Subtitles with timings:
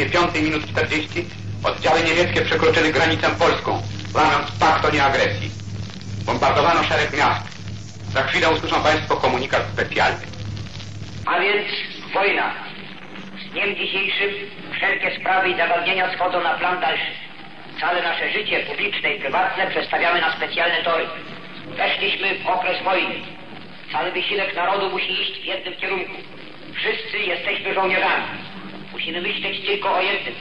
[0.00, 1.24] godzinie 5 minut 40
[1.64, 3.82] oddziały niemieckie przekroczyły granicę polską,
[4.14, 5.50] łamiąc pakt o nieagresji.
[6.26, 7.42] Bombardowano szereg miast.
[8.12, 10.26] Za chwilę usłyszą Państwo komunikat specjalny.
[11.26, 11.68] A więc
[12.14, 12.52] wojna.
[13.40, 14.30] Z dniem dzisiejszym
[14.72, 17.12] wszelkie sprawy i zagadnienia schodzą na plan dalszy.
[17.80, 21.06] Całe nasze życie publiczne i prywatne przestawiamy na specjalne tory.
[21.76, 23.14] Weszliśmy w okres wojny.
[23.92, 26.12] Cały wysiłek narodu musi iść w jednym kierunku.
[26.74, 28.39] Wszyscy jesteśmy żołnierzami.
[29.00, 30.34] Musimy myśleć tylko o jednym.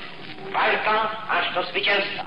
[0.54, 2.26] Walka aż do zwycięstwa.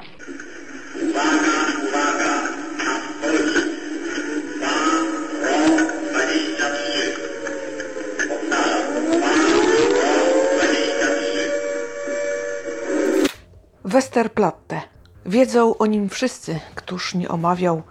[13.84, 14.82] Westerplatte.
[15.26, 17.82] Wiedzą o nim wszyscy, któż nie omawiał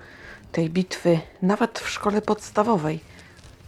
[0.52, 3.00] tej bitwy nawet w szkole podstawowej.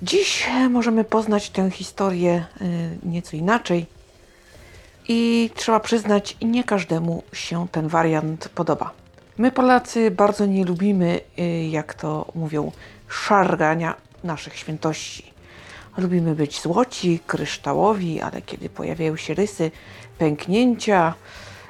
[0.01, 3.85] Dziś możemy poznać tę historię y, nieco inaczej
[5.07, 8.91] i trzeba przyznać, nie każdemu się ten wariant podoba.
[9.37, 12.71] My Polacy bardzo nie lubimy, y, jak to mówią,
[13.07, 15.33] szargania naszych świętości.
[15.97, 19.71] Lubimy być złoci, kryształowi, ale kiedy pojawiają się rysy,
[20.17, 21.13] pęknięcia,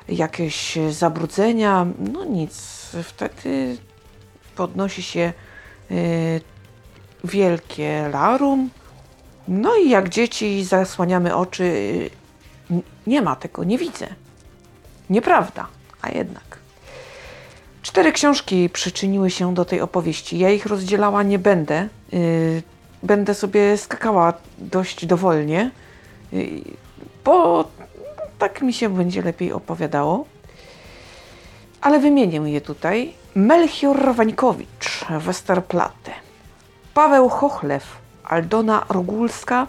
[0.10, 3.78] jakieś zabrudzenia, no nic, wtedy
[4.56, 5.34] podnosi się
[5.92, 6.42] y,
[7.24, 8.70] wielkie larum.
[9.48, 12.23] No i jak dzieci zasłaniamy oczy, y,
[13.08, 14.08] nie ma tego, nie widzę.
[15.10, 15.68] Nieprawda,
[16.02, 16.58] a jednak.
[17.82, 20.40] Cztery książki przyczyniły się do tej opowieści.
[20.40, 21.88] Ja ich rozdzielała nie będę.
[22.14, 22.64] y,
[23.04, 25.72] będę sobie skakała dość dowolnie,
[26.34, 26.62] y,
[27.24, 27.68] bo
[28.40, 30.26] tak mi się będzie lepiej opowiadało.
[31.82, 33.14] Ale wymienię je tutaj.
[33.36, 36.12] Melchior Wańkowicz, Westerplatte.
[36.94, 37.84] Paweł Chochlew,
[38.24, 39.68] Aldona Rogulska,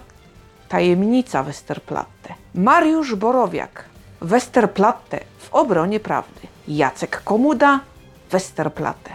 [0.75, 2.35] Tajemnica Westerplatte.
[2.55, 3.85] Mariusz Borowiak,
[4.21, 6.41] Westerplatte w obronie prawdy.
[6.69, 7.81] Jacek Komuda,
[8.31, 9.11] Westerplatte.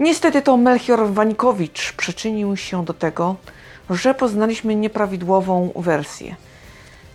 [0.00, 3.36] Niestety to Melchior Wańkowicz przyczynił się do tego,
[3.90, 6.36] że poznaliśmy nieprawidłową wersję.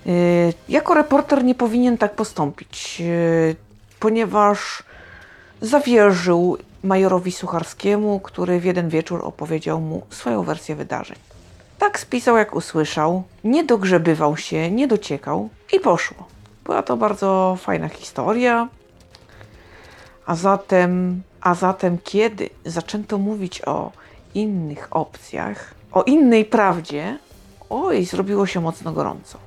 [0.06, 0.14] Yy,
[0.70, 3.56] Jako reporter nie powinien tak postąpić, yy,
[4.00, 4.84] ponieważ
[5.62, 11.18] zawierzył majorowi Sucharskiemu, który w jeden wieczór opowiedział mu swoją wersję wydarzeń.
[11.78, 16.28] Tak spisał, jak usłyszał, nie dogrzebywał się, nie dociekał i poszło.
[16.64, 18.68] Była to bardzo fajna historia.
[20.26, 23.92] A zatem, a zatem kiedy zaczęto mówić o
[24.34, 27.18] innych opcjach, o innej prawdzie,
[27.70, 29.38] oj, zrobiło się mocno gorąco.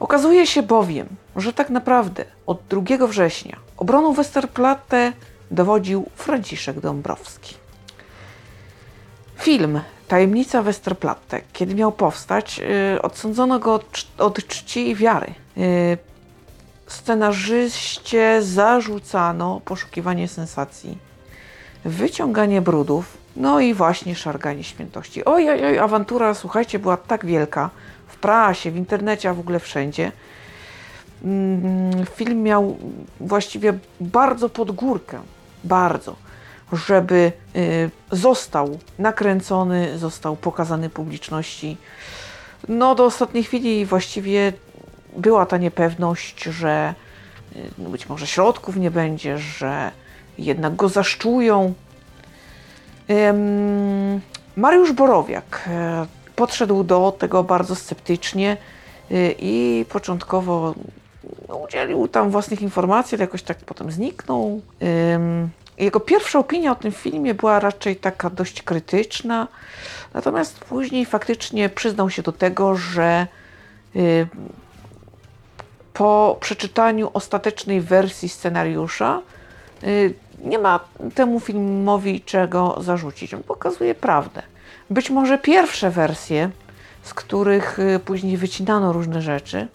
[0.00, 5.12] Okazuje się bowiem, że tak naprawdę od 2 września obroną Westerplatte
[5.50, 7.63] dowodził Franciszek Dąbrowski.
[9.44, 15.34] Film Tajemnica Westerplatte, kiedy miał powstać, yy, odsądzono go od, cz- od czci i wiary.
[15.56, 15.98] Yy,
[16.86, 20.98] scenarzyście zarzucano poszukiwanie sensacji,
[21.84, 25.24] wyciąganie brudów, no i właśnie szarganie świętości.
[25.24, 27.70] Oj, oj, oj, awantura, słuchajcie, była tak wielka
[28.06, 30.12] w prasie, w internecie, a w ogóle wszędzie.
[31.24, 32.78] Mm, Film miał
[33.20, 35.20] właściwie bardzo pod górkę,
[35.64, 36.16] bardzo,
[36.72, 41.76] żeby y, został nakręcony, został pokazany publiczności.
[42.68, 44.52] No, do ostatniej chwili właściwie
[45.16, 46.94] była ta niepewność, że
[47.56, 49.90] y, być może środków nie będzie, że
[50.38, 51.74] jednak go zaszczują.
[54.56, 58.56] Mariusz Borowiak e, podszedł do tego bardzo sceptycznie
[59.10, 60.74] y, i początkowo
[61.48, 64.60] no, udzielił tam własnych informacji, ale jakoś tak potem zniknął.
[65.78, 69.48] Jego pierwsza opinia o tym filmie była raczej taka dość krytyczna,
[70.14, 73.26] natomiast później faktycznie przyznał się do tego, że
[73.96, 74.26] y,
[75.92, 79.22] po przeczytaniu ostatecznej wersji scenariusza
[79.82, 80.80] y, nie ma
[81.14, 83.34] temu filmowi czego zarzucić.
[83.34, 84.42] On pokazuje prawdę.
[84.90, 86.50] Być może pierwsze wersje,
[87.02, 89.68] z których y, później wycinano różne rzeczy,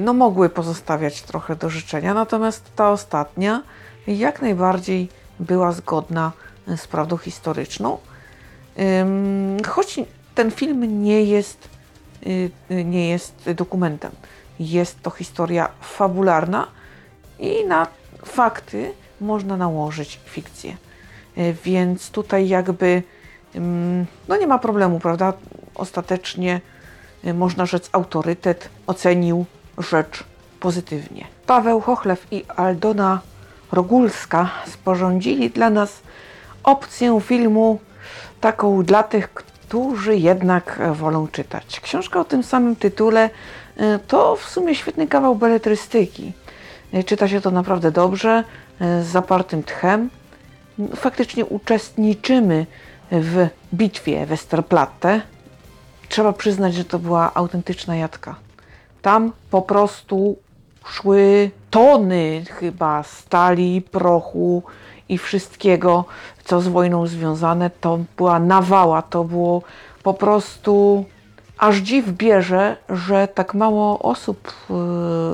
[0.00, 3.62] no mogły pozostawiać trochę do życzenia, natomiast ta ostatnia
[4.06, 5.08] jak najbardziej
[5.40, 6.32] była zgodna
[6.76, 7.98] z prawdą historyczną.
[9.66, 10.00] Choć
[10.34, 11.68] ten film nie jest,
[12.26, 12.50] y,
[12.84, 14.12] nie jest dokumentem.
[14.60, 16.66] Jest to historia fabularna
[17.38, 17.86] i na
[18.24, 20.76] fakty można nałożyć fikcję.
[21.38, 23.02] Y, Więc tutaj jakby
[24.28, 25.32] no nie ma problemu, prawda?
[25.74, 26.60] Ostatecznie
[27.24, 29.44] y, można rzec autorytet ocenił
[29.78, 30.24] rzecz
[30.60, 31.24] pozytywnie.
[31.46, 33.20] Paweł Chochlew i Aldona
[33.74, 36.02] Rogulska sporządzili dla nas
[36.64, 37.78] opcję filmu
[38.40, 41.80] taką dla tych, którzy jednak e, wolą czytać.
[41.80, 43.30] Książka o tym samym tytule
[43.76, 46.32] e, to w sumie świetny kawał beletrystyki.
[46.92, 48.44] E, Czyta się to naprawdę dobrze,
[48.80, 50.10] z zapartym tchem.
[50.96, 52.66] Faktycznie uczestniczymy
[53.10, 55.20] w bitwie Westerplatte.
[56.08, 58.34] Trzeba przyznać, że to była autentyczna jadka.
[59.02, 60.36] Tam po prostu
[60.86, 64.62] szły tony chyba stali, prochu
[65.08, 66.04] i wszystkiego,
[66.44, 67.70] co z wojną związane.
[67.70, 69.62] To była nawała, to było
[70.02, 71.04] po prostu
[71.58, 74.52] aż dziw bierze, że tak mało osób y,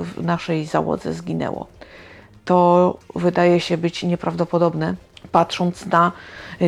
[0.05, 1.67] w naszej załodze zginęło.
[2.44, 4.94] To wydaje się być nieprawdopodobne,
[5.32, 6.12] patrząc na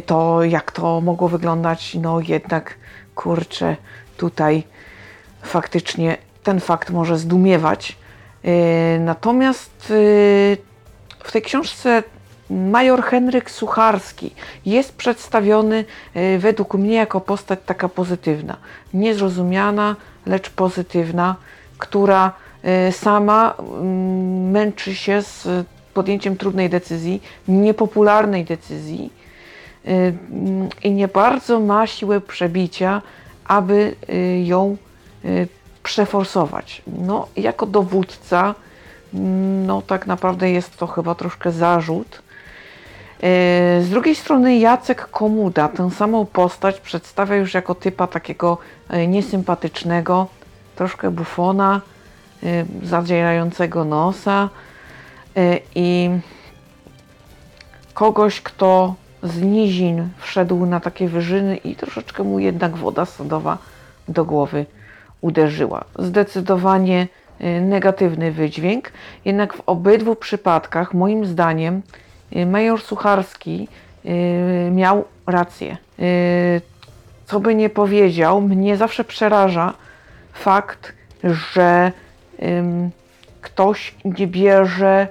[0.06, 1.94] to, jak to mogło wyglądać.
[2.00, 2.74] No jednak,
[3.14, 3.76] kurczę,
[4.16, 4.62] tutaj
[5.42, 7.96] faktycznie ten fakt może zdumiewać.
[8.44, 8.52] Yy,
[9.00, 10.56] Natomiast yy,
[11.18, 12.02] w tej książce
[12.50, 14.34] major Henryk Sucharski
[14.66, 15.84] jest przedstawiony
[16.14, 18.56] yy, według mnie jako postać taka pozytywna,
[18.94, 19.96] niezrozumiana,
[20.26, 21.36] lecz pozytywna,
[21.78, 22.32] która
[22.90, 25.48] sama mm, męczy się z
[25.94, 29.12] podjęciem trudnej decyzji, niepopularnej decyzji
[29.84, 33.02] mm, i nie bardzo ma siłę przebicia,
[33.44, 33.94] aby
[34.44, 34.76] ją
[35.82, 36.82] przeforsować.
[36.86, 38.54] No, jako dowódca,
[39.66, 42.22] no tak naprawdę jest to chyba troszkę zarzut.
[43.22, 48.58] E, Z drugiej strony Jacek Komuda tę samą postać przedstawia już jako typa takiego
[48.88, 50.26] e, niesympatycznego,
[50.76, 51.80] troszkę bufona,
[52.42, 54.48] e, zadzierającego nosa
[55.74, 56.10] i
[57.94, 63.58] kogoś, kto z nizin wszedł na takie wyżyny i troszeczkę mu jednak woda sodowa
[64.08, 64.66] do głowy
[65.22, 65.84] uderzyła.
[65.98, 67.08] Zdecydowanie
[67.40, 68.92] y, negatywny wydźwięk,
[69.24, 71.82] jednak w obydwu przypadkach, moim zdaniem,
[72.36, 73.68] y, major Sucharski
[74.04, 75.76] y, miał rację.
[77.26, 79.74] Co by nie powiedział, mnie zawsze przeraża
[80.32, 80.92] fakt,
[81.24, 81.92] że
[83.40, 85.08] ktoś nie bierze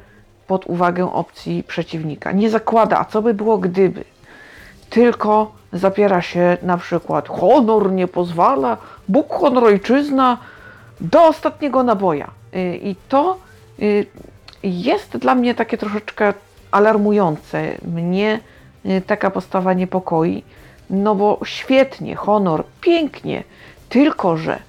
[0.48, 2.32] pod uwagę opcji przeciwnika.
[2.32, 4.04] Nie zakłada, a co by było gdyby
[4.92, 8.78] tylko zapiera się na przykład honor nie pozwala,
[9.08, 10.38] Bóg, honor, ojczyzna
[11.02, 12.32] do ostatniego naboja.
[12.56, 13.38] Y, I to
[13.80, 14.06] y,
[14.64, 16.34] jest dla mnie takie troszeczkę
[16.72, 17.72] alarmujące.
[17.88, 18.40] Mnie
[18.86, 20.44] y, taka postawa niepokoi,
[20.90, 23.44] no bo świetnie, honor, pięknie,
[23.90, 24.60] tylko że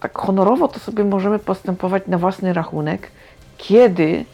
[0.00, 3.10] tak honorowo to sobie możemy postępować na własny rachunek,
[3.58, 4.24] kiedy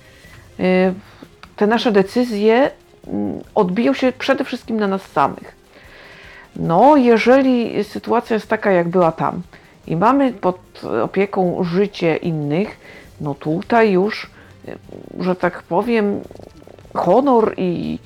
[1.56, 2.70] te nasze decyzje
[3.54, 5.56] odbiją się przede wszystkim na nas samych.
[6.56, 9.42] No, jeżeli sytuacja jest taka, jak była tam
[9.86, 10.58] i mamy pod
[11.02, 12.76] opieką życie innych,
[13.20, 14.30] no tutaj już,
[14.68, 14.78] y,
[15.20, 16.20] że tak powiem,
[16.94, 17.98] honor i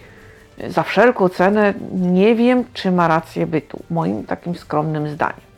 [0.69, 5.53] za wszelką cenę nie wiem, czy ma rację bytu, moim takim skromnym zdaniem.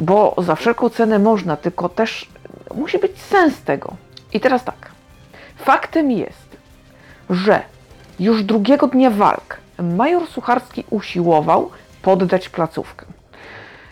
[0.00, 2.28] Bo za wszelką cenę można, tylko też
[2.74, 3.96] musi być sens tego.
[4.32, 4.90] I teraz tak.
[5.56, 6.56] Faktem jest,
[7.30, 7.62] że
[8.20, 11.70] już drugiego dnia walk major Sucharski usiłował
[12.02, 13.06] poddać placówkę.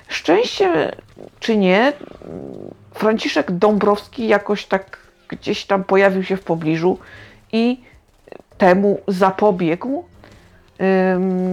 [0.08, 0.92] Szczęście
[1.40, 1.92] czy nie,
[2.94, 4.98] Franciszek Dąbrowski jakoś tak
[5.28, 6.98] gdzieś tam pojawił się w pobliżu
[7.52, 7.80] i
[8.58, 10.04] temu zapobiegł.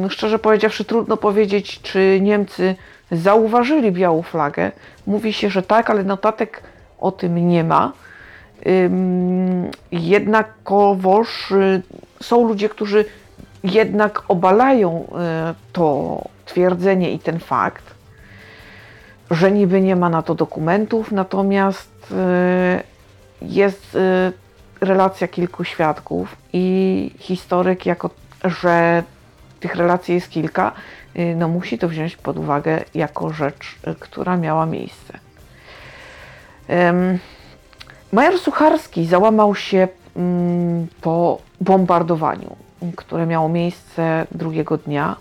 [0.10, 2.76] Szczerze powiedziawszy, trudno powiedzieć, czy Niemcy
[3.12, 4.72] zauważyli białą flagę.
[5.08, 6.64] Mówi się, że tak, ale notatek
[7.00, 7.94] o tym nie ma.
[9.92, 11.82] Jednakowoż y,
[12.22, 13.06] są ludzie, którzy
[13.64, 17.84] jednak obalają y, to twierdzenie i ten fakt,
[19.32, 24.32] że niby nie ma na to dokumentów, natomiast y, jest y,
[24.82, 28.10] relacja kilku świadków i historyk, jako
[28.44, 29.04] że
[29.60, 30.72] tych relacji jest kilka,
[31.36, 35.20] no musi to wziąć pod uwagę jako rzecz, która miała miejsce.
[38.12, 39.88] Major Sucharski załamał się
[41.02, 42.56] po bombardowaniu,
[42.96, 45.16] które miało miejsce drugiego dnia.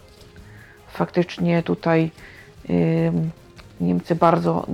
[0.89, 2.11] Faktycznie tutaj
[3.81, 4.67] Niemcy bardzo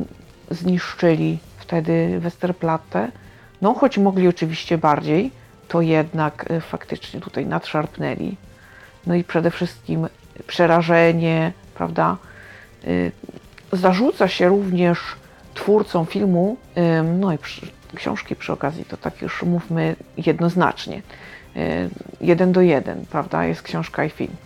[0.51, 3.11] zniszczyli wtedy Westerplatte.
[3.63, 5.31] No, choć mogli oczywiście bardziej,
[5.69, 8.37] to jednak y, faktycznie tutaj nadszarpnęli.
[9.07, 10.09] No i przede wszystkim
[10.47, 12.17] przerażenie, prawda?
[12.85, 13.13] Y,
[13.73, 14.99] Zarzuca się również
[15.55, 16.57] twórcom filmu,
[17.19, 17.39] no i
[17.95, 21.03] książki przy okazji, to tak już mówmy jednoznacznie.
[21.57, 23.45] Y, Jeden do jeden, prawda?
[23.45, 24.37] Jest książka i film.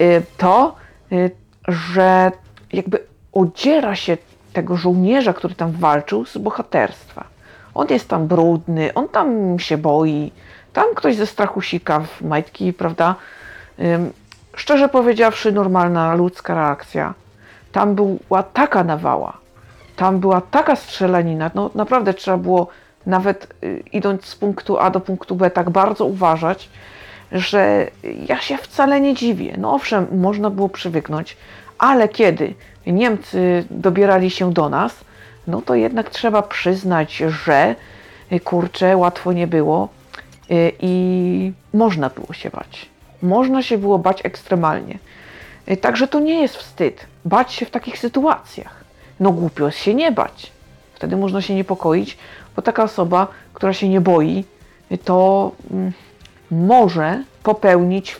[0.00, 0.74] Y, To,
[1.12, 1.30] y,
[1.68, 2.32] że
[2.72, 2.98] jakby
[3.32, 4.16] odziera się
[4.52, 7.24] tego żołnierza, który tam walczył, z bohaterstwa.
[7.74, 10.32] On jest tam brudny, on tam się boi,
[10.72, 13.14] tam ktoś ze strachu sika w majtki, prawda?
[14.54, 17.14] Szczerze powiedziawszy, normalna ludzka reakcja.
[17.72, 19.38] Tam była taka nawała,
[20.00, 21.50] tam była taka strzelanina.
[21.54, 22.68] No naprawdę trzeba było,
[23.06, 26.68] nawet y, idąc z punktu A do punktu B, tak bardzo uważać,
[27.32, 27.90] że
[28.28, 29.54] ja się wcale nie dziwię.
[29.58, 31.36] No owszem, można było przywyknąć,
[31.78, 32.54] ale kiedy
[32.86, 34.96] Niemcy dobierali się do nas,
[35.46, 37.16] no to jednak trzeba przyznać,
[37.46, 37.74] że
[38.32, 39.88] y, kurczę, łatwo nie było
[40.50, 42.86] y, i można było się bać.
[43.22, 44.98] Można się było bać ekstremalnie.
[45.80, 48.79] Także to nie jest wstyd bać się w takich sytuacjach.
[49.20, 50.52] No głupio jest się nie bać.
[50.94, 52.18] Wtedy można się niepokoić,
[52.56, 54.44] bo taka osoba, która się nie boi,
[55.04, 55.92] to mm,
[56.50, 58.16] może popełnić y,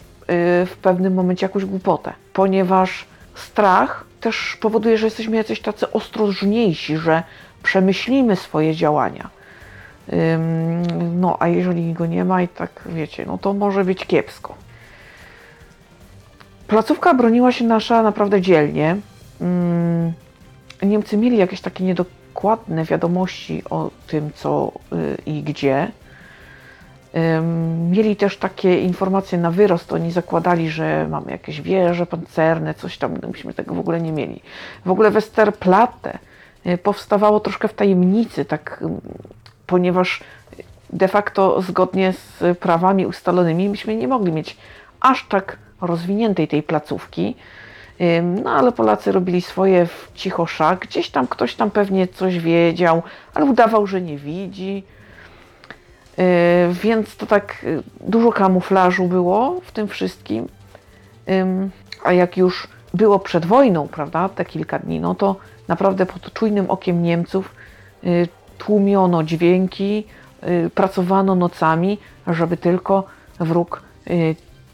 [0.67, 7.23] w pewnym momencie jakąś głupotę, ponieważ strach też powoduje, że jesteśmy jacyś tacy ostrożniejsi, że
[7.63, 9.31] przemyślimy swoje działania.
[11.17, 14.55] No, a jeżeli go nie ma i tak wiecie, no to może być kiepsko.
[16.69, 18.97] Placówka broniła się nasza naprawdę dzielnie.
[20.83, 25.89] Niemcy mieli jakieś takie niedokładne wiadomości o tym, co y, i gdzie.
[27.91, 29.93] Mieli też takie informacje na wyrost.
[29.93, 33.19] Oni zakładali, że mamy jakieś wieże pancerne, coś tam.
[33.29, 34.43] Myśmy tego w ogóle nie mieli.
[34.85, 36.19] W ogóle Westerplatte
[36.67, 38.85] y, powstawało troszkę w tajemnicy, tak,
[39.67, 40.21] ponieważ
[40.93, 44.57] de facto zgodnie z prawami ustalonymi myśmy nie mogli mieć
[45.01, 47.37] aż tak rozwiniętej tej placówki.
[48.45, 50.79] No ale Polacy robili swoje w cicho szak.
[50.79, 53.03] Gdzieś tam ktoś tam pewnie coś wiedział,
[53.35, 54.83] ale udawał, że nie widzi.
[56.19, 56.25] Yy,
[56.83, 60.49] Więc to tak yy, dużo kamuflażu było w tym wszystkim.
[62.05, 65.37] A jak już było przed wojną, prawda, te kilka dni, no to
[65.69, 67.55] naprawdę pod czujnym okiem Niemców
[68.03, 68.29] yy,
[68.59, 70.07] tłumiono dźwięki,
[70.43, 73.05] yy, pracowano nocami, żeby tylko
[73.41, 73.83] wróg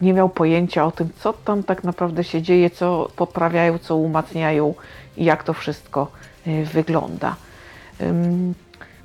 [0.01, 4.75] nie miał pojęcia o tym, co tam tak naprawdę się dzieje, co poprawiają, co umacniają
[5.17, 6.11] i jak to wszystko
[6.47, 7.37] yy, wygląda.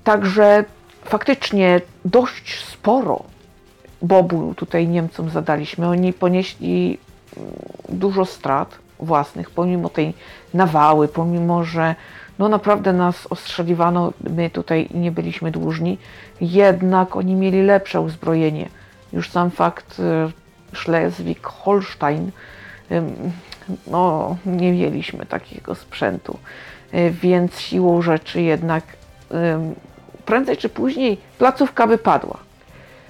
[0.03, 0.65] Także
[1.03, 3.23] faktycznie dość sporo
[4.01, 5.87] bobu tutaj Niemcom zadaliśmy.
[5.87, 6.97] Oni ponieśli
[7.37, 7.49] mm,
[7.89, 10.13] dużo strat własnych, pomimo tej
[10.53, 11.95] nawały, pomimo, że
[12.39, 15.97] no naprawdę nas ostrzeliwano, my tutaj nie byliśmy dłużni,
[16.41, 18.69] jednak oni mieli lepsze uzbrojenie.
[19.13, 20.01] Już sam fakt
[20.73, 22.29] Schleswig-Holstein,
[22.91, 23.31] ym,
[23.87, 26.37] no nie mieliśmy takiego sprzętu,
[26.91, 28.83] E, więc siłą rzeczy jednak
[30.25, 32.37] prędzej czy później placówka wypadła.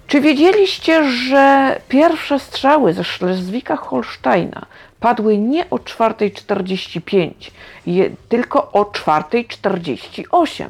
[0.08, 4.66] Czy wiedzieliście, że pierwsze strzały ze Schleswika Holsteina
[5.00, 7.52] padły nie o 4.45,
[7.86, 10.68] je- tylko o 4.48?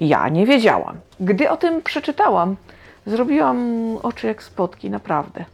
[0.00, 0.96] Ja nie wiedziałam.
[1.20, 2.56] Gdy o tym przeczytałam,
[3.06, 3.58] zrobiłam
[4.02, 5.44] oczy jak spotki, naprawdę.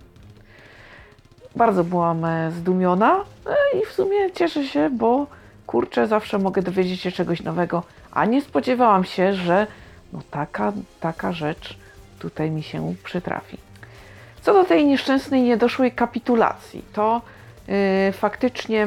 [1.56, 3.16] Bardzo byłam e, zdumiona
[3.46, 5.26] e, i w sumie cieszę się, bo
[5.66, 9.66] kurczę, zawsze mogę dowiedzieć się czegoś nowego, a nie spodziewałam się, że
[10.12, 11.78] no taka, taka rzecz
[12.18, 13.58] tutaj mi się przytrafi.
[14.42, 17.20] Co do tej nieszczęsnej, niedoszłej kapitulacji, to
[17.68, 17.74] yy,
[18.12, 18.86] faktycznie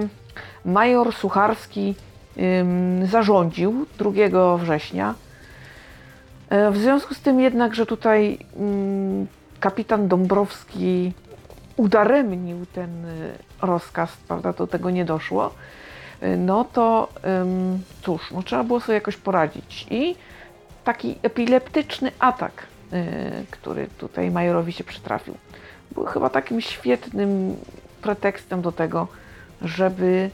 [0.66, 1.96] major Sucharski
[2.38, 5.14] ym, zarządził 2 września.
[6.50, 9.28] E, W związku z tym jednak, że tutaj ym,
[9.60, 11.14] kapitan Dąbrowski
[11.78, 15.54] udaremnił ten y, rozkaz, prawda, do tego nie doszło,
[16.24, 17.10] y, no to
[17.42, 19.88] ym, cóż, no trzeba było sobie jakoś poradzić.
[19.90, 20.16] I
[20.84, 22.64] taki epileptyczny atak,
[22.94, 25.38] y, który tutaj majorowi się przytrafił,
[25.92, 27.56] był chyba takim świetnym
[28.02, 29.08] pretekstem do tego,
[29.62, 30.30] żeby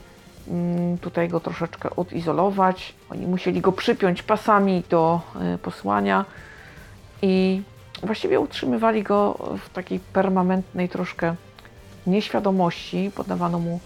[0.48, 2.94] mm, tutaj go troszeczkę odizolować.
[3.10, 5.20] Oni musieli go przypiąć pasami do
[5.62, 6.24] posłania
[7.22, 7.62] i
[8.02, 11.34] właściwie utrzymywali go w takiej permanentnej troszkę
[12.06, 13.10] nieświadomości.
[13.14, 13.80] Podawano mu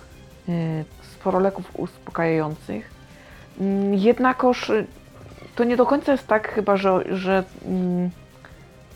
[0.48, 2.90] y, sporo leków uspokajających.
[3.60, 4.86] Mm, Jednakoż y,
[5.54, 8.10] to nie do końca jest tak chyba, że, że mm,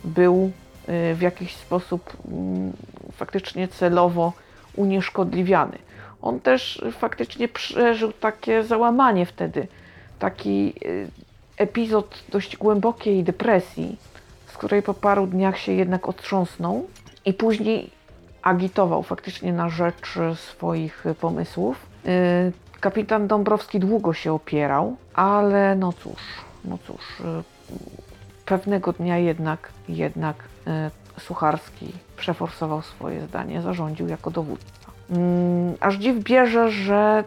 [0.05, 0.51] był
[0.89, 2.73] y, w jakiś sposób mm,
[3.13, 4.33] faktycznie celowo
[4.77, 5.79] unieszkodliwiany.
[6.23, 9.67] On też faktycznie przeżył takie załamanie wtedy,
[10.19, 10.75] taki
[11.57, 13.97] epizod dość głębokiej depresji,
[14.59, 16.87] której po paru dniach się jednak otrząsnął
[17.25, 17.91] i później
[18.43, 21.87] agitował faktycznie na rzecz swoich pomysłów.
[22.07, 26.23] Y, Kapitan Dąbrowski długo się opierał, ale no cóż,
[26.65, 27.25] no cóż, y,
[28.45, 30.37] pewnego dnia jednak, jednak
[31.17, 34.91] y, Sucharski przeforsował swoje zdanie, zarządził jako dowódca.
[35.11, 37.25] Mm, Aż dziw bierze, że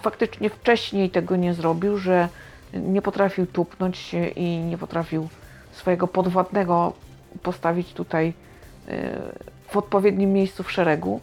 [0.00, 2.28] faktycznie wcześniej tego nie zrobił, że
[2.74, 5.28] nie potrafił tupnąć się i nie potrafił
[5.72, 6.92] swojego podwładnego
[7.42, 8.32] postawić tutaj
[8.88, 8.92] y,
[9.68, 11.20] w odpowiednim miejscu w szeregu.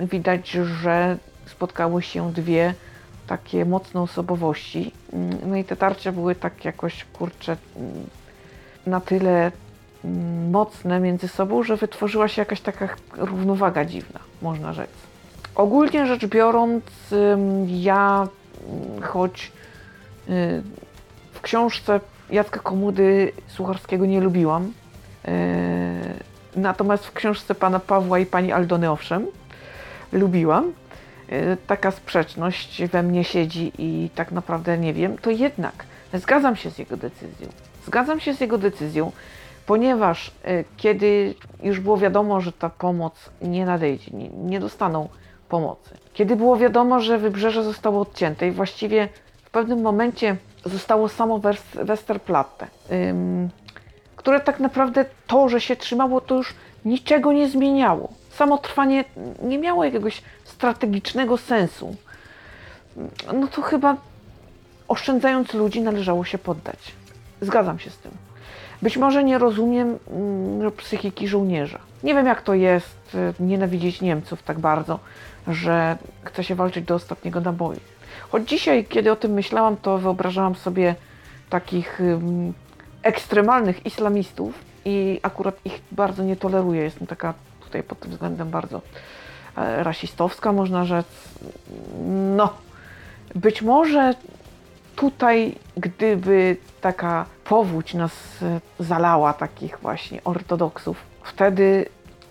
[0.00, 1.16] widać, że
[1.46, 2.74] spotkały się dwie
[3.26, 4.92] takie mocne osobowości.
[5.46, 7.56] No i te tarcia były tak jakoś, kurczę,
[8.86, 9.52] na tyle
[10.50, 14.90] mocne między sobą, że wytworzyła się jakaś taka równowaga dziwna, można rzec.
[15.54, 16.84] Ogólnie rzecz biorąc,
[17.66, 18.28] ja
[19.02, 19.52] choć
[20.28, 20.62] y,
[21.32, 22.00] w książce
[22.34, 25.30] Jacka Komudy Sucharskiego nie lubiłam, y,
[26.56, 29.26] natomiast w książce pana Pawła i pani Aldony owszem,
[30.12, 30.72] lubiłam.
[31.32, 36.70] Y, Taka sprzeczność we mnie siedzi i tak naprawdę nie wiem, to jednak zgadzam się
[36.70, 37.48] z jego decyzją.
[37.86, 39.12] Zgadzam się z jego decyzją,
[39.66, 45.08] ponieważ y, kiedy już było wiadomo, że ta pomoc nie nadejdzie, nie, nie dostaną
[45.48, 49.08] pomocy, kiedy było wiadomo, że wybrzeże zostało odcięte i właściwie
[49.44, 51.40] w pewnym momencie zostało samo
[51.74, 52.66] Westerplatte,
[54.16, 56.54] które tak naprawdę to, że się trzymało, to już
[56.84, 58.12] niczego nie zmieniało.
[58.30, 59.04] Samo trwanie
[59.42, 61.96] nie miało jakiegoś strategicznego sensu.
[63.32, 63.96] No to chyba
[64.88, 66.78] oszczędzając ludzi należało się poddać.
[67.40, 68.12] Zgadzam się z tym.
[68.82, 69.98] Być może nie rozumiem
[70.76, 71.78] psychiki żołnierza.
[72.02, 74.98] Nie wiem jak to jest y, nienawidzieć Niemców tak bardzo,
[75.48, 77.80] że chce się walczyć do ostatniego naboju.
[78.34, 80.94] Choć dzisiaj, kiedy o tym myślałam, to wyobrażałam sobie
[81.50, 82.52] takich ym,
[83.02, 86.82] ekstremalnych islamistów i akurat ich bardzo nie toleruję.
[86.82, 88.80] Jestem taka tutaj pod tym względem bardzo
[89.56, 91.06] e, rasistowska, można rzec.
[92.36, 92.52] No,
[93.34, 94.14] być może
[94.96, 101.86] tutaj, gdyby taka powódź nas e, zalała, takich właśnie ortodoksów, wtedy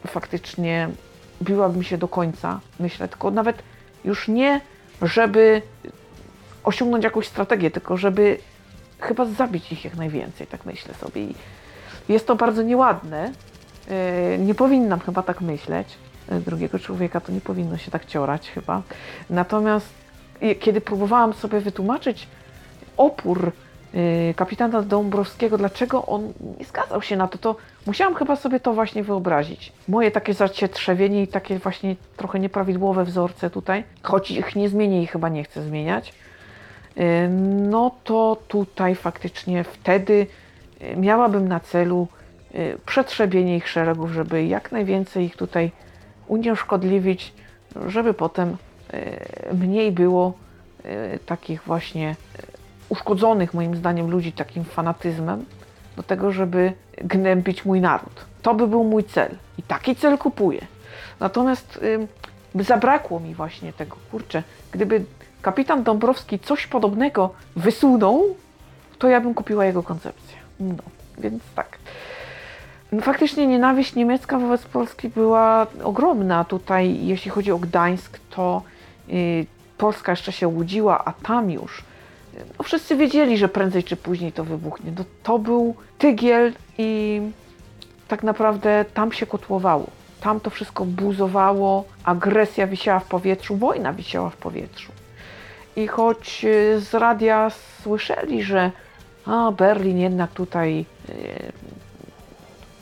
[0.08, 0.90] faktycznie
[1.42, 3.64] biłabym się do końca, myślę, tylko nawet
[4.06, 4.62] już nie,
[5.02, 5.62] żeby
[6.64, 8.38] osiągnąć jakąś strategię, tylko żeby
[9.00, 11.22] chyba zabić ich jak najwięcej, tak myślę sobie.
[11.22, 11.36] I
[12.10, 13.32] jest to bardzo nieładne.
[13.90, 15.88] Yy, Nie powinnam chyba tak myśleć.
[16.32, 18.82] Yy, Drugiego człowieka to nie powinno się tak ciorać chyba.
[19.30, 19.88] Natomiast
[20.60, 22.28] kiedy próbowałam sobie wytłumaczyć
[22.98, 23.52] opór
[24.36, 27.56] kapitana Dąbrowskiego, dlaczego on nie zgadzał się na to, to
[27.88, 29.74] musiałam chyba sobie to właśnie wyobrazić.
[29.88, 35.08] Moje takie zacietrzewienie i takie właśnie trochę nieprawidłowe wzorce tutaj, choć ich nie zmienię i
[35.08, 36.14] chyba nie chcę zmieniać,
[36.96, 37.04] yy,
[37.70, 40.28] no to tutaj faktycznie wtedy
[40.82, 42.08] yy, miałabym na celu
[42.86, 45.72] przetrzebienie ich szeregów, żeby jak najwięcej ich tutaj
[46.28, 47.34] unieszkodliwić,
[47.88, 48.58] żeby potem
[49.54, 50.34] mniej było
[51.26, 52.16] takich właśnie
[52.90, 55.46] uszkodzonych moim zdaniem ludzi takim fanatyzmem
[55.96, 58.26] do tego, żeby gnębić mój naród.
[58.42, 60.62] To by był mój cel i taki cel kupuję.
[61.20, 62.08] Natomiast ym,
[62.64, 65.06] zabrakło mi właśnie tego, kurczę, gdyby
[65.42, 68.36] kapitan Dąbrowski coś podobnego wysunął,
[69.00, 70.38] to ja bym kupiła jego koncepcję.
[70.60, 70.84] No,
[71.18, 71.78] więc tak.
[72.92, 76.46] No, faktycznie nienawiść niemiecka wobec Polski była ogromna.
[76.46, 78.62] Tutaj, jeśli chodzi o Gdańsk, to
[79.10, 79.46] y,
[79.78, 81.84] Polska jeszcze się łudziła, a tam już
[82.58, 84.92] no, wszyscy wiedzieli, że prędzej czy później to wybuchnie.
[84.98, 87.22] No, to był tygiel i
[88.08, 89.88] tak naprawdę tam się kotłowało.
[90.22, 94.92] Tam to wszystko buzowało, agresja wisiała w powietrzu, wojna wisiała w powietrzu.
[95.76, 97.52] I choć y, z radia
[97.84, 98.72] słyszeli, że
[99.26, 101.52] a, Berlin jednak tutaj y,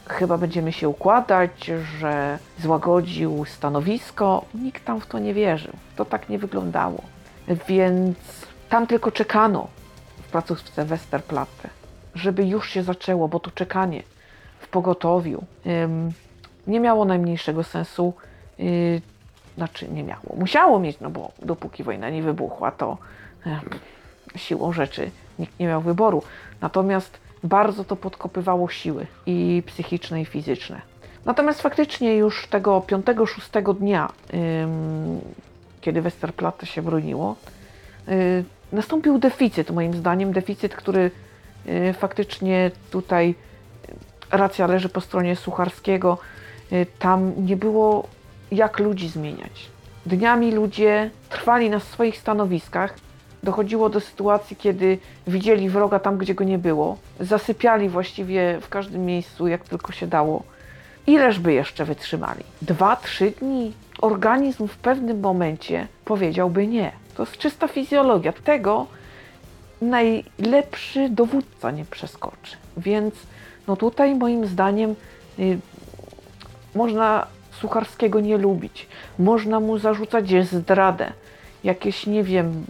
[0.07, 5.73] chyba będziemy się układać, że złagodził stanowisko, nikt tam w to nie wierzył.
[5.95, 7.01] To tak nie wyglądało.
[7.67, 8.17] Więc
[8.71, 9.67] tam tylko czekano
[10.21, 11.69] w placówce Westerplatte,
[12.15, 14.03] żeby już się zaczęło, bo to czekanie
[14.60, 16.12] w pogotowiu ym,
[16.67, 18.13] nie miało najmniejszego sensu.
[18.60, 19.01] Yy,
[19.57, 20.36] znaczy nie miało.
[20.38, 22.97] Musiało mieć, no bo dopóki wojna nie wybuchła, to
[23.45, 23.60] e,
[24.36, 26.23] siłą rzeczy nikt nie miał wyboru.
[26.62, 30.81] Natomiast bardzo to podkopywało siły i psychiczne, i fizyczne.
[31.25, 35.21] Natomiast faktycznie już tego 5-6 dnia, ym,
[35.81, 37.36] kiedy Westerplatte się broniło,
[38.10, 41.12] y, nastąpił deficyt, moim zdaniem, deficyt, który
[41.67, 43.36] y, faktycznie tutaj
[43.89, 46.17] y, racja leży po stronie Sucharskiego.
[46.71, 48.07] Y, Tam nie było
[48.51, 49.69] jak ludzi zmieniać.
[50.05, 52.95] Dniami ludzie trwali na swoich stanowiskach.
[53.43, 56.97] Dochodziło do sytuacji, kiedy widzieli wroga tam, gdzie go nie było.
[57.19, 60.43] Zasypiali właściwie w każdym miejscu, jak tylko się dało.
[61.07, 62.43] Ileż by jeszcze wytrzymali?
[62.62, 63.73] Dwa, trzy dni?
[64.01, 66.91] Organizm w pewnym momencie powiedziałby nie.
[67.15, 68.34] To jest czysta fizjologia.
[68.34, 68.88] Tego
[69.82, 72.58] najlepszy dowódca nie przeskoczy.
[72.78, 73.15] Więc
[73.67, 74.95] no tutaj moim zdaniem
[75.39, 75.60] y,
[76.76, 78.88] można Sucharskiego nie lubić.
[79.19, 81.13] Można mu zarzucać zdradę,
[81.63, 82.65] jakieś, nie wiem,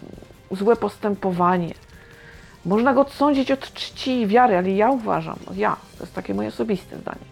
[0.51, 1.73] złe postępowanie.
[2.65, 6.33] Można go odsądzić od czci i wiary, ale ja uważam, no ja, to jest takie
[6.33, 7.25] moje osobiste zdanie,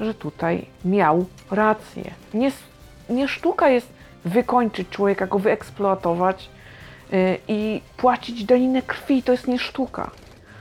[0.00, 2.14] że tutaj miał rację.
[2.34, 2.52] Nie
[3.10, 6.50] nie sztuka jest wykończyć człowieka, go wyeksploatować
[7.12, 9.22] y, i płacić daninę krwi.
[9.22, 10.10] To jest nie sztuka.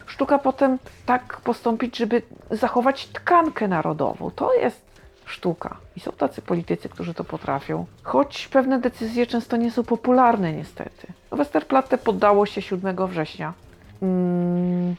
[0.05, 4.31] Sztuka potem tak postąpić, żeby zachować tkankę narodową.
[4.31, 4.81] To jest
[5.25, 5.77] sztuka.
[5.95, 7.85] I są tacy politycy, którzy to potrafią.
[8.03, 11.07] Choć pewne decyzje często nie są popularne, niestety.
[11.31, 13.53] Westerplatte poddało się 7 września.
[14.01, 14.95] Mm,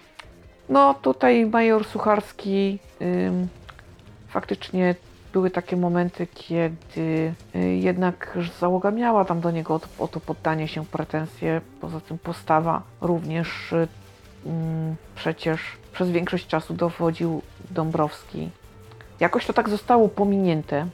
[0.69, 3.49] no, tutaj major Sucharski ym,
[4.29, 4.95] faktycznie
[5.33, 10.85] były takie momenty, kiedy y, jednak załoga miała tam do niego o, to- poddanie się
[10.87, 11.61] pretensje.
[11.81, 13.89] Poza tym postawa również y,
[14.47, 15.61] mm, przecież
[15.93, 18.51] przez większość czasu dowodził Dąbrowski.
[19.21, 20.87] Jakoś to tak zostało pominięte.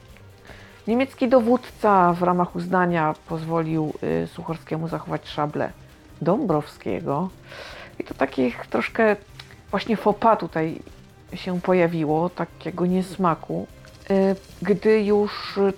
[0.88, 3.92] Niemiecki dowódca w ramach uznania pozwolił
[4.24, 5.72] y, Suchorskiemu zachować szable
[6.22, 7.28] Dąbrowskiego.
[7.98, 9.16] I to takich troszkę
[9.70, 10.78] właśnie pas tutaj
[11.34, 13.66] się pojawiło, takiego niesmaku,
[14.62, 15.72] gdy już y,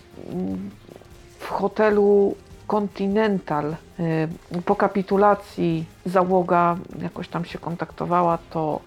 [1.39, 2.35] w hotelu
[2.67, 8.81] Continental y, po kapitulacji załoga jakoś tam się kontaktowała, to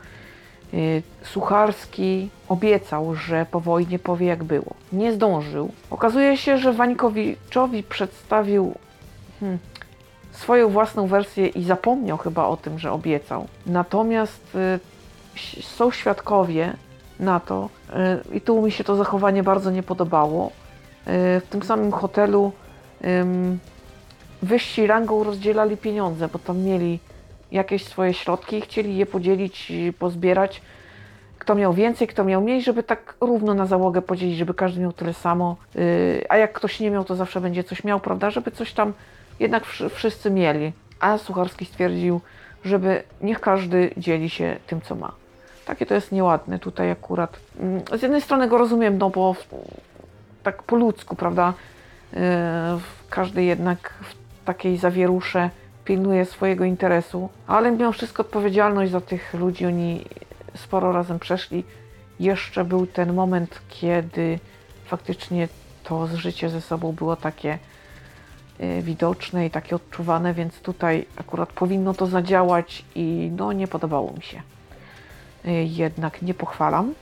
[0.73, 4.73] y, Sucharski obiecał, że po wojnie powie jak było.
[4.93, 5.71] Nie zdążył.
[5.89, 8.75] Okazuje się, że Wańkowiczowi przedstawił
[9.39, 9.59] hmm,
[10.31, 13.47] swoją własną wersję i zapomniał chyba o tym, że obiecał.
[13.65, 14.79] Natomiast y,
[15.61, 16.73] są świadkowie
[17.19, 17.69] na to,
[18.31, 20.47] y, i tu mi się to zachowanie bardzo nie podobało.
[20.47, 20.51] Y,
[21.39, 22.51] w tym samym hotelu
[24.41, 26.99] wyżsi rangą rozdzielali pieniądze, bo tam mieli
[27.51, 30.61] jakieś swoje środki i chcieli je podzielić, pozbierać.
[31.39, 34.93] Kto miał więcej, kto miał mniej, żeby tak równo na załogę podzielić, żeby każdy miał
[34.93, 35.55] tyle samo.
[35.75, 38.29] Yy, a jak ktoś nie miał, to zawsze będzie coś miał, prawda?
[38.29, 38.93] Żeby coś tam
[39.39, 40.73] jednak wszy- wszyscy mieli.
[40.99, 42.21] A Sucharski stwierdził,
[42.65, 45.11] żeby niech każdy dzieli się tym, co ma.
[45.69, 47.39] Takie to jest nieładne tutaj akurat.
[47.59, 49.47] Mm, Z jednej strony go rozumiem, no bo w-
[50.43, 51.53] tak po ludzku, prawda?
[52.13, 52.19] Yy,
[53.09, 55.49] Każdy jednak w takiej zawierusze
[55.85, 60.05] pilnuje swojego interesu, ale mimo wszystko odpowiedzialność za tych ludzi oni
[60.55, 61.63] sporo razem przeszli.
[62.19, 64.39] Jeszcze był ten moment, kiedy
[64.85, 65.47] faktycznie
[65.83, 67.59] to życie ze sobą było takie
[68.61, 74.13] y, widoczne i takie odczuwane, więc tutaj akurat powinno to zadziałać i no nie podobało
[74.13, 74.41] mi się.
[75.45, 76.93] Y, Jednak nie pochwalam.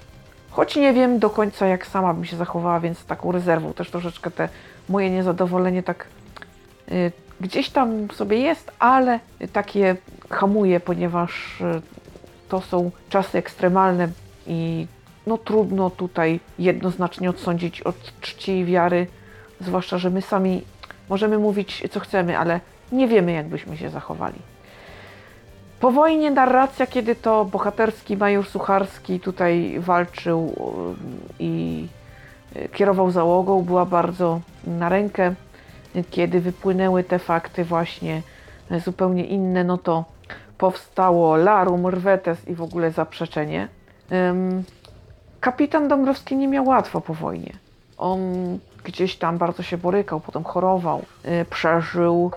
[0.50, 4.32] Choć nie wiem do końca, jak sama bym się zachowała, więc taką rezerwą też troszeczkę
[4.32, 4.50] te
[4.90, 6.08] moje niezadowolenie tak
[6.92, 9.20] y, gdzieś tam sobie jest, ale
[9.54, 9.96] takie
[10.30, 11.82] hamuje, ponieważ y,
[12.50, 14.10] to są czasy ekstremalne
[14.48, 14.88] i
[15.28, 19.08] no trudno tutaj jednoznacznie odsądzić od czci i wiary,
[19.62, 20.62] zwłaszcza, że my sami
[21.10, 22.60] możemy mówić co chcemy, ale
[22.92, 24.40] nie wiemy jak byśmy się zachowali.
[25.80, 30.54] Po wojnie narracja, kiedy to bohaterski major Sucharski tutaj walczył
[31.40, 31.88] y, i
[32.56, 35.34] y, kierował załogą, była bardzo na rękę.
[36.10, 38.22] Kiedy wypłynęły te fakty właśnie
[38.72, 40.06] y, zupełnie inne, no to
[40.58, 43.68] powstało larum, rwetes i w ogóle zaprzeczenie.
[45.40, 47.54] Kapitan Dąbrowski nie miał łatwo po wojnie.
[47.98, 48.20] On
[48.84, 52.32] gdzieś tam bardzo się borykał, potem chorował, y, przeżył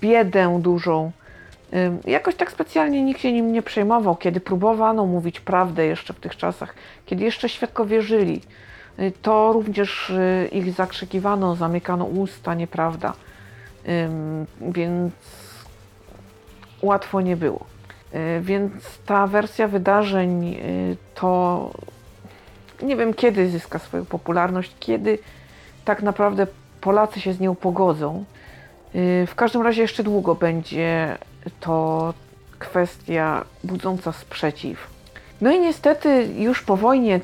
[0.00, 1.10] biedę dużą.
[2.06, 6.36] Jakoś tak specjalnie nikt się nim nie przejmował, kiedy próbowano mówić prawdę jeszcze w tych
[6.36, 6.74] czasach,
[7.06, 8.40] kiedy jeszcze świadkowie żyli,
[8.98, 13.12] y, to również y, ich zakrzykiwano, zamykano usta, nieprawda.
[14.60, 15.12] Więc
[16.82, 17.64] łatwo nie było.
[18.14, 18.72] Y, Więc
[19.06, 20.56] ta wersja wydarzeń
[21.14, 21.70] to
[22.82, 25.18] nie wiem kiedy zyska swoją popularność, kiedy
[25.84, 26.46] tak naprawdę
[26.80, 28.24] Polacy się z nią pogodzą.
[29.26, 31.18] W każdym razie jeszcze długo będzie
[31.60, 32.14] to
[32.58, 34.86] kwestia budząca sprzeciw.
[35.40, 37.20] No i niestety już po wojnie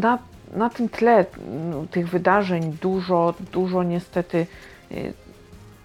[0.00, 0.18] na,
[0.54, 4.46] na tym tle mm, tych wydarzeń dużo, dużo niestety
[4.92, 5.12] y,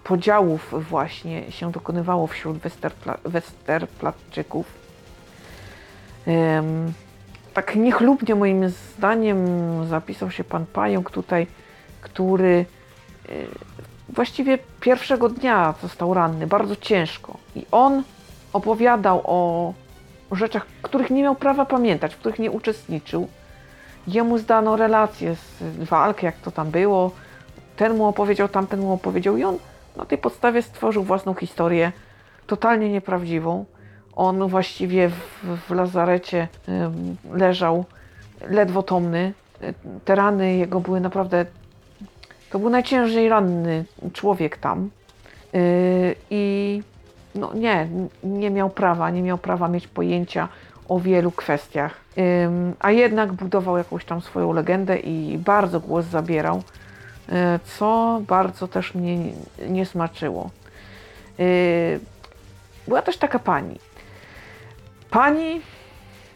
[0.04, 4.66] podziałów właśnie się dokonywało wśród Westerpla, Westerplatczyków.
[7.54, 9.38] Tak niechlubnie moim zdaniem
[9.86, 11.46] zapisał się pan Pająk tutaj,
[12.00, 12.66] który
[13.28, 13.46] y,
[14.08, 17.36] właściwie pierwszego dnia został ranny, bardzo ciężko.
[17.56, 18.02] I on
[18.52, 19.72] opowiadał o
[20.32, 23.28] rzeczach, których nie miał prawa pamiętać, w których nie uczestniczył.
[24.06, 27.10] Jemu zdano relację z walki, jak to tam było.
[27.76, 29.58] Ten mu opowiedział, tamten mu opowiedział i on
[29.96, 31.92] na tej podstawie stworzył własną historię,
[32.46, 33.64] totalnie nieprawdziwą.
[34.16, 36.48] On właściwie w, w lazarecie
[37.32, 37.84] leżał
[38.40, 39.32] ledwo tomny.
[40.04, 41.46] Te rany jego były naprawdę.
[42.50, 44.90] To był najciężej ranny człowiek tam.
[45.52, 45.60] Yy,
[46.30, 46.82] I
[47.34, 47.88] no nie,
[48.24, 50.48] nie miał prawa, nie miał prawa mieć pojęcia
[50.88, 51.94] o wielu kwestiach.
[52.18, 56.62] Ym, a jednak budował jakąś tam swoją legendę i bardzo głos zabierał.
[57.32, 59.32] e, co bardzo też mnie
[59.68, 60.50] nie- smaczyło.
[61.38, 61.42] E,
[62.88, 63.78] Była też taka pani.
[65.10, 65.60] Pani,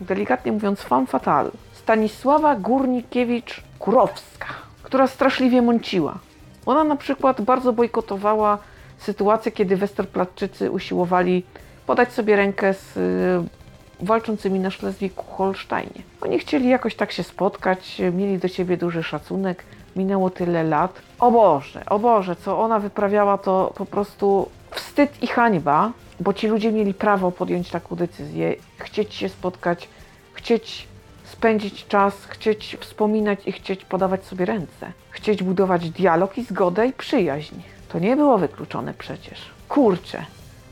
[0.01, 4.46] delikatnie mówiąc, femme fatale, Stanisława Górnikiewicz-Kurowska,
[4.93, 6.19] która straszliwie mąciła.
[6.67, 8.59] Ona na przykład bardzo bojkotowała
[8.99, 11.45] sytuację, kiedy Westerplatczycy usiłowali
[11.87, 16.03] podać sobie rękę z y, walczącymi na Szlezwiku-Holsztajnie.
[16.21, 19.65] Oni chcieli jakoś tak się spotkać, mieli do siebie duży szacunek,
[19.97, 21.03] minęło tyle lat.
[21.19, 26.49] O Boże, o Boże, co ona wyprawiała to po prostu wstyd i hańba, bo ci
[26.49, 29.89] ludzie mieli prawo podjąć taką decyzję, chcieć się spotkać,
[30.33, 30.92] chcieć
[31.33, 34.92] spędzić czas, chcieć wspominać i chcieć podawać sobie ręce.
[35.11, 37.55] Chcieć budować dialog i zgodę i przyjaźń.
[37.88, 39.51] To nie było wykluczone przecież.
[39.68, 40.25] Kurczę.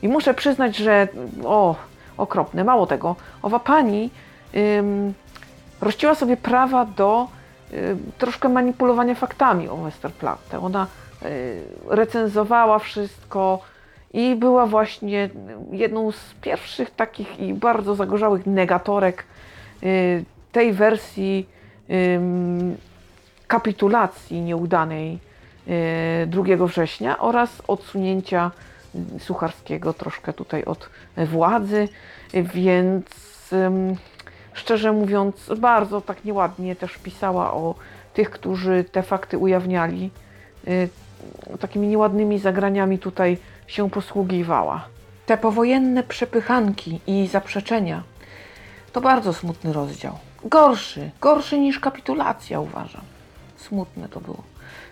[0.02, 1.08] I muszę przyznać, że
[1.44, 1.76] o,
[2.16, 3.16] okropne, mało tego.
[3.42, 4.10] Owa pani
[4.54, 5.14] ym,
[5.80, 7.28] rościła sobie prawa do
[7.72, 10.60] ym, troszkę manipulowania faktami o Westerplatte.
[10.60, 10.86] Ona
[11.22, 13.60] y, recenzowała wszystko
[14.12, 15.30] i była właśnie
[15.72, 19.24] jedną z pierwszych takich i bardzo zagorzałych negatorek
[19.82, 21.46] y, tej wersji
[23.50, 25.18] kapitulacji nieudanej
[26.22, 28.50] y, 2 września oraz odsunięcia
[29.16, 31.88] y, Sucharskiego troszkę tutaj od władzy,
[32.34, 33.06] y, więc
[34.52, 37.74] szczerze mówiąc bardzo tak nieładnie też pisała o
[38.14, 40.10] tych, którzy te fakty ujawniali.
[40.68, 40.88] Y,
[41.60, 44.84] Takimi nieładnymi zagraniami tutaj się posługiwała.
[45.26, 48.02] Te powojenne przepychanki i zaprzeczenia
[48.92, 50.29] to bardzo smutny rozdział.
[50.44, 53.02] Gorszy, gorszy niż kapitulacja, uważam.
[53.56, 54.42] Smutne to było.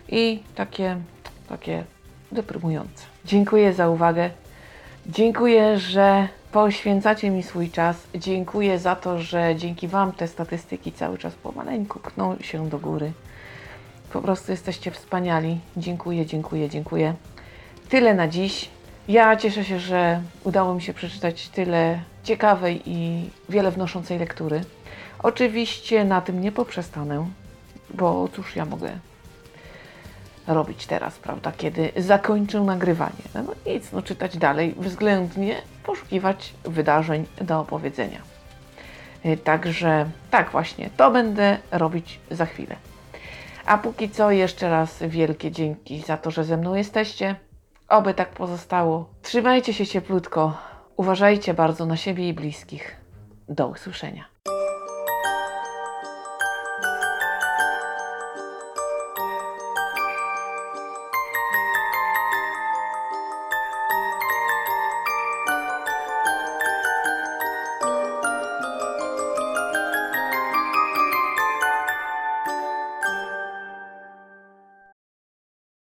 [0.09, 0.97] I takie,
[1.49, 1.83] takie
[2.31, 3.05] deprymujące.
[3.25, 4.29] Dziękuję za uwagę.
[5.07, 7.97] Dziękuję, że poświęcacie mi swój czas.
[8.15, 13.11] Dziękuję za to, że dzięki Wam te statystyki cały czas pomaleńku kną się do góry.
[14.13, 15.59] Po prostu jesteście wspaniali.
[15.77, 17.13] Dziękuję, dziękuję, dziękuję.
[17.89, 18.69] Tyle na dziś.
[19.09, 24.61] Ja cieszę się, że udało mi się przeczytać tyle ciekawej i wiele wnoszącej lektury.
[25.23, 27.27] Oczywiście na tym nie poprzestanę,
[27.93, 28.91] bo cóż ja mogę
[30.47, 33.23] robić teraz, prawda, kiedy zakończę nagrywanie.
[33.33, 33.43] No
[33.73, 38.21] nic, no czytać dalej, względnie poszukiwać wydarzeń do opowiedzenia.
[39.25, 42.75] Y, Także tak właśnie, to będę robić za chwilę.
[43.65, 47.35] A póki co jeszcze raz wielkie dzięki za to, że ze mną jesteście.
[47.89, 49.09] Oby tak pozostało.
[49.21, 50.57] Trzymajcie się cieplutko.
[50.95, 52.95] Uważajcie bardzo na siebie i bliskich.
[53.47, 54.25] Do usłyszenia.